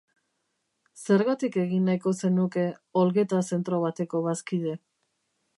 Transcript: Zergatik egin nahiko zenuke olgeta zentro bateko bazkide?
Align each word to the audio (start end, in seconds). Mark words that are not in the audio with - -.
Zergatik 1.01 1.57
egin 1.65 1.85
nahiko 1.89 2.15
zenuke 2.23 2.65
olgeta 3.05 3.45
zentro 3.53 3.85
bateko 3.87 4.27
bazkide? 4.31 4.79